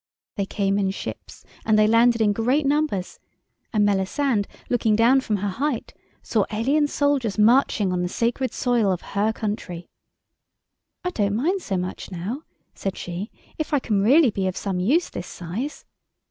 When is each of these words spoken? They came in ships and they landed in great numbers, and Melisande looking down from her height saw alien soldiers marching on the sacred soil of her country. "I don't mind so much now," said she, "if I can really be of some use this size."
They 0.35 0.47
came 0.47 0.79
in 0.79 0.89
ships 0.89 1.45
and 1.63 1.77
they 1.77 1.85
landed 1.85 2.21
in 2.21 2.33
great 2.33 2.65
numbers, 2.65 3.19
and 3.71 3.85
Melisande 3.85 4.49
looking 4.67 4.95
down 4.95 5.21
from 5.21 5.35
her 5.35 5.47
height 5.47 5.93
saw 6.23 6.45
alien 6.51 6.87
soldiers 6.87 7.37
marching 7.37 7.93
on 7.93 8.01
the 8.01 8.09
sacred 8.09 8.51
soil 8.51 8.91
of 8.91 9.01
her 9.13 9.31
country. 9.31 9.85
"I 11.03 11.11
don't 11.11 11.35
mind 11.35 11.61
so 11.61 11.77
much 11.77 12.09
now," 12.09 12.41
said 12.73 12.97
she, 12.97 13.29
"if 13.59 13.75
I 13.75 13.79
can 13.79 14.01
really 14.01 14.31
be 14.31 14.47
of 14.47 14.57
some 14.57 14.79
use 14.79 15.07
this 15.07 15.27
size." 15.27 15.85